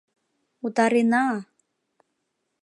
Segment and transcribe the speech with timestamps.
[0.65, 1.23] —Утарена!